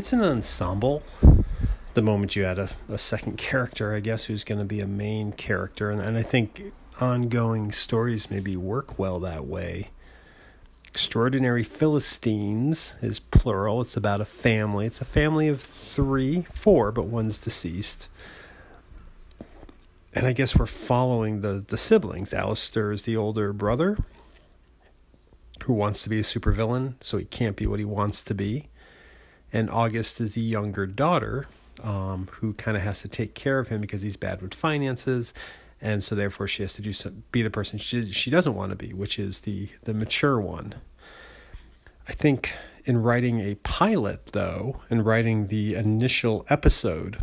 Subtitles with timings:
[0.00, 1.02] it's an ensemble.
[1.92, 4.86] The moment you add a, a second character, I guess, who's going to be a
[4.86, 6.72] main character, and, and I think
[7.02, 9.90] ongoing stories maybe work well that way.
[10.88, 13.82] Extraordinary Philistines is plural.
[13.82, 14.86] It's about a family.
[14.86, 18.08] It's a family of three, four, but one's deceased.
[20.14, 22.32] And I guess we're following the, the siblings.
[22.32, 23.98] Alistair is the older brother
[25.64, 28.70] who wants to be a supervillain, so he can't be what he wants to be.
[29.52, 31.48] And August is the younger daughter
[31.82, 35.32] um, who kind of has to take care of him because he's bad with finances
[35.80, 38.70] and so therefore she has to do some, be the person she she doesn't want
[38.70, 40.74] to be, which is the the mature one.
[42.08, 42.52] I think
[42.84, 47.18] in writing a pilot though, in writing the initial episode,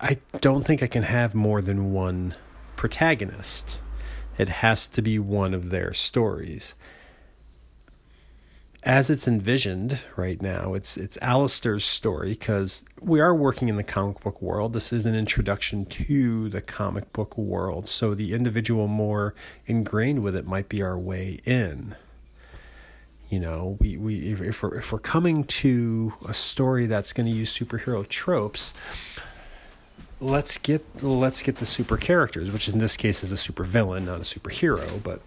[0.00, 2.34] I don't think I can have more than one
[2.76, 3.80] protagonist.
[4.38, 6.74] It has to be one of their stories
[8.84, 13.84] as it's envisioned right now, it's it's Alistair's story because we are working in the
[13.84, 14.72] comic book world.
[14.72, 19.34] This is an introduction to the comic book world, so the individual more
[19.66, 21.94] ingrained with it might be our way in.
[23.28, 27.26] You know, we, we if, if we're if we're coming to a story that's going
[27.26, 28.74] to use superhero tropes,
[30.20, 34.06] let's get let's get the super characters, which in this case is a super villain,
[34.06, 35.22] not a superhero, but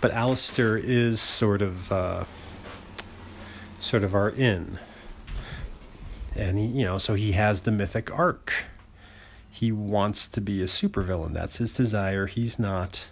[0.00, 2.24] but Alistair is sort of uh,
[3.78, 4.78] sort of our in,
[6.34, 8.52] and he, you know, so he has the mythic arc.
[9.50, 11.34] He wants to be a supervillain.
[11.34, 12.26] That's his desire.
[12.26, 13.08] He's not.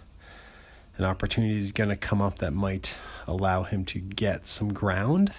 [0.97, 5.31] An opportunity is going to come up that might allow him to get some ground,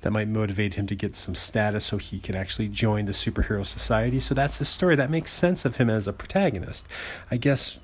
[0.00, 3.66] that might motivate him to get some status so he can actually join the superhero
[3.66, 4.20] society.
[4.20, 4.96] So that's the story.
[4.96, 6.86] That makes sense of him as a protagonist.
[7.30, 7.78] I guess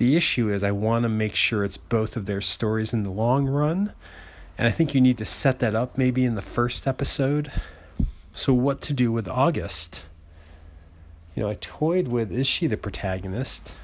[0.00, 3.10] the issue is, I want to make sure it's both of their stories in the
[3.10, 3.92] long run.
[4.56, 7.52] And I think you need to set that up maybe in the first episode.
[8.32, 10.04] So, what to do with August?
[11.36, 13.74] You know, I toyed with is she the protagonist?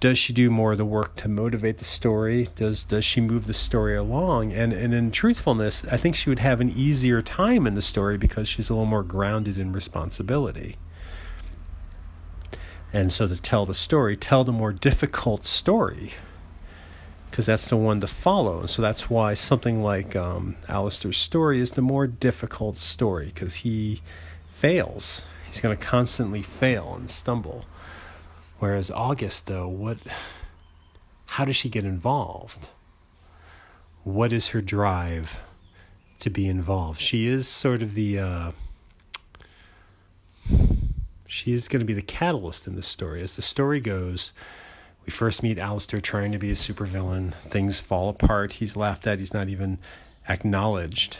[0.00, 2.48] Does she do more of the work to motivate the story?
[2.56, 4.52] Does does she move the story along?
[4.52, 8.18] And and in truthfulness, I think she would have an easier time in the story
[8.18, 10.74] because she's a little more grounded in responsibility.
[12.94, 16.12] And so to tell the story, tell the more difficult story
[17.28, 18.66] because that's the one to follow.
[18.66, 24.00] So that's why something like um, Alistair's story is the more difficult story because he
[24.48, 25.26] fails.
[25.48, 27.64] He's going to constantly fail and stumble.
[28.60, 29.98] Whereas August, though, what?
[31.26, 32.68] How does she get involved?
[34.04, 35.40] What is her drive
[36.20, 37.00] to be involved?
[37.00, 38.20] She is sort of the.
[38.20, 38.50] Uh,
[41.34, 43.20] She's going to be the catalyst in this story.
[43.20, 44.32] As the story goes,
[45.04, 47.34] we first meet Alistair trying to be a supervillain.
[47.34, 48.54] Things fall apart.
[48.54, 49.18] He's laughed at.
[49.18, 49.78] He's not even
[50.28, 51.18] acknowledged.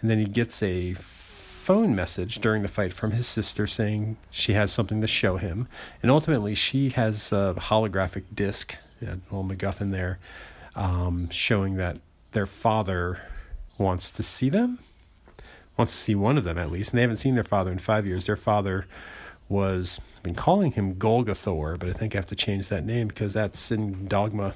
[0.00, 4.54] And then he gets a phone message during the fight from his sister saying she
[4.54, 5.68] has something to show him.
[6.00, 10.18] And ultimately, she has a holographic disc, a little MacGuffin there,
[10.74, 11.98] um, showing that
[12.32, 13.20] their father
[13.76, 14.78] wants to see them
[15.76, 17.78] wants to see one of them at least, and they haven't seen their father in
[17.78, 18.26] five years.
[18.26, 18.86] Their father
[19.48, 23.08] was I've been calling him Golgothan, but I think I have to change that name
[23.08, 24.54] because that's in Dogma.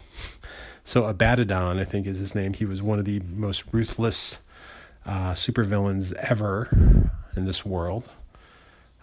[0.82, 2.54] So Abaddon, I think, is his name.
[2.54, 4.38] He was one of the most ruthless
[5.06, 8.10] uh, supervillains ever in this world.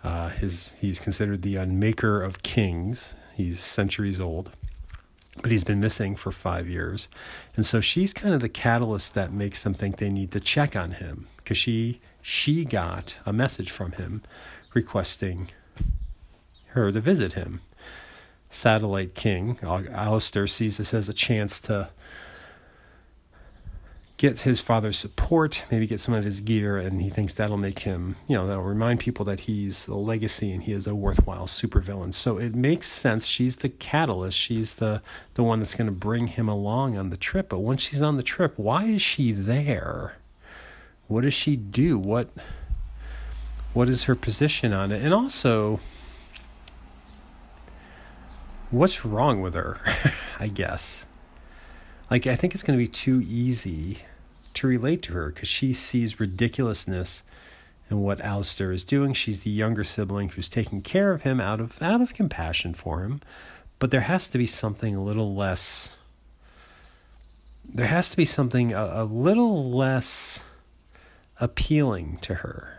[0.04, 3.16] Uh, his he's considered the unmaker of kings.
[3.36, 4.52] He's centuries old,
[5.42, 7.10] but he's been missing for five years,
[7.56, 10.76] and so she's kind of the catalyst that makes them think they need to check
[10.76, 14.22] on him because she she got a message from him
[14.74, 15.50] requesting
[16.68, 17.62] her to visit him.
[18.50, 21.90] Satellite King, Alistair sees this as a chance to
[24.18, 27.80] get his father's support, maybe get some of his gear, and he thinks that'll make
[27.80, 31.46] him, you know, that'll remind people that he's a legacy and he is a worthwhile
[31.46, 32.14] supervillain.
[32.14, 33.26] So it makes sense.
[33.28, 34.38] She's the catalyst.
[34.38, 35.02] She's the
[35.36, 37.50] the one that's going to bring him along on the trip.
[37.50, 40.16] But once she's on the trip, why is she there?
[41.08, 41.98] what does she do?
[41.98, 42.30] What
[43.74, 45.02] what is her position on it?
[45.04, 45.80] And also
[48.70, 49.80] what's wrong with her?
[50.40, 51.06] I guess.
[52.10, 54.00] Like I think it's going to be too easy
[54.54, 57.24] to relate to her cuz she sees ridiculousness
[57.90, 59.14] in what Alistair is doing.
[59.14, 63.04] She's the younger sibling who's taking care of him out of out of compassion for
[63.04, 63.22] him.
[63.80, 65.96] But there has to be something a little less
[67.70, 70.44] there has to be something a, a little less
[71.40, 72.78] appealing to her.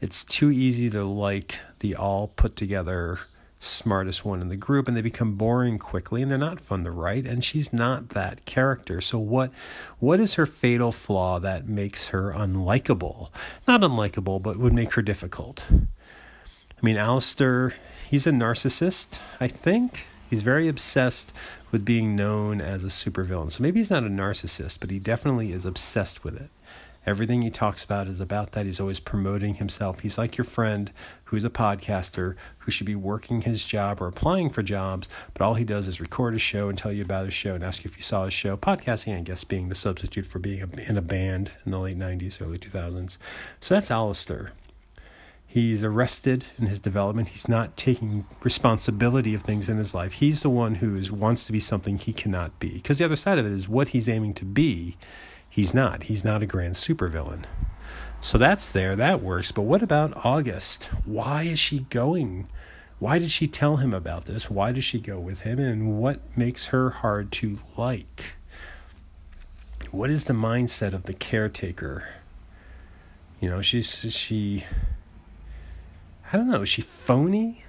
[0.00, 3.20] It's too easy to like the all put together
[3.62, 6.90] smartest one in the group and they become boring quickly and they're not fun to
[6.90, 9.00] write and she's not that character.
[9.00, 9.52] So what
[10.00, 13.30] what is her fatal flaw that makes her unlikable?
[13.68, 15.64] Not unlikable but would make her difficult.
[15.70, 17.74] I mean Alistair
[18.10, 20.06] he's a narcissist i think.
[20.28, 21.30] He's very obsessed
[21.70, 23.50] with being known as a supervillain.
[23.52, 26.50] So maybe he's not a narcissist but he definitely is obsessed with it
[27.04, 28.64] Everything he talks about is about that.
[28.64, 30.00] He's always promoting himself.
[30.00, 30.92] He's like your friend
[31.24, 35.54] who's a podcaster who should be working his job or applying for jobs, but all
[35.54, 37.88] he does is record a show and tell you about his show and ask you
[37.88, 38.56] if you saw his show.
[38.56, 42.40] Podcasting, I guess, being the substitute for being in a band in the late 90s,
[42.40, 43.18] early 2000s.
[43.60, 44.52] So that's Alistair.
[45.44, 47.28] He's arrested in his development.
[47.28, 50.14] He's not taking responsibility of things in his life.
[50.14, 52.76] He's the one who wants to be something he cannot be.
[52.76, 54.96] Because the other side of it is what he's aiming to be
[55.52, 56.04] He's not.
[56.04, 57.44] He's not a grand supervillain.
[58.22, 58.96] So that's there.
[58.96, 59.52] That works.
[59.52, 60.84] But what about August?
[61.04, 62.48] Why is she going?
[62.98, 64.48] Why did she tell him about this?
[64.48, 65.58] Why does she go with him?
[65.58, 68.32] And what makes her hard to like?
[69.90, 72.08] What is the mindset of the caretaker?
[73.38, 74.64] You know, she's she
[76.32, 77.62] I don't know, is she phony?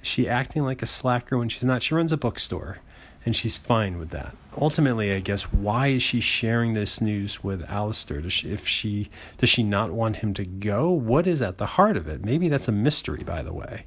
[0.00, 1.82] Is she acting like a slacker when she's not?
[1.82, 2.78] She runs a bookstore
[3.24, 4.36] and she's fine with that.
[4.60, 8.20] Ultimately, I guess why is she sharing this news with Alistair?
[8.20, 9.08] Does she, if she
[9.38, 10.90] does she not want him to go?
[10.90, 12.24] What is at the heart of it?
[12.24, 13.86] Maybe that's a mystery, by the way.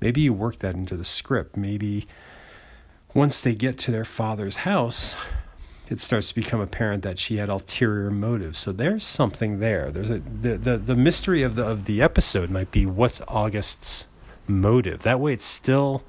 [0.00, 1.56] Maybe you work that into the script.
[1.56, 2.06] Maybe
[3.14, 5.16] once they get to their father's house,
[5.88, 8.58] it starts to become apparent that she had ulterior motives.
[8.58, 9.90] So there's something there.
[9.90, 14.06] There's a the, the, the mystery of the of the episode might be what's August's
[14.46, 15.02] motive.
[15.02, 16.04] That way it's still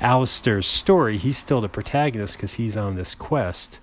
[0.00, 3.80] Alistair's story, he's still the protagonist because he's on this quest,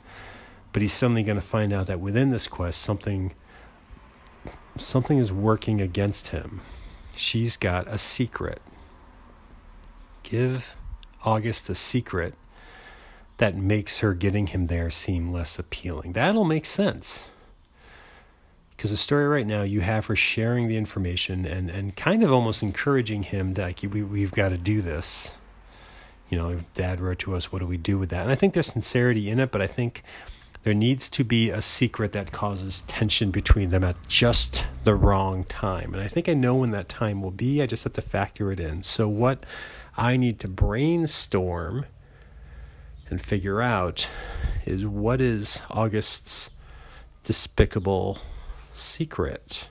[0.74, 3.34] but he's suddenly going to find out that within this quest, something
[4.78, 6.62] something is working against him.
[7.16, 8.62] She's got a secret.
[10.24, 10.76] Give
[11.24, 12.36] August a secret
[13.38, 16.14] that makes her getting him there seem less appealing.
[16.14, 17.30] That'll make sense.
[18.76, 22.32] Because the story right now, you have her sharing the information and, and kind of
[22.32, 25.36] almost encouraging him like, we, we've got to do this
[26.30, 28.24] you know, dad wrote to us, what do we do with that?
[28.24, 30.04] And I think there's sincerity in it, but I think
[30.64, 35.46] there needs to be a secret that causes tension between them at just the wrong
[35.46, 35.94] time.
[35.94, 37.62] And I think I know when that time will be.
[37.62, 38.84] I just have to factor it in.
[38.84, 39.46] So, what
[39.96, 41.86] I need to brainstorm
[43.10, 44.10] and figure out
[44.66, 46.50] is what is August's
[47.24, 48.20] despicable
[48.74, 49.70] secret?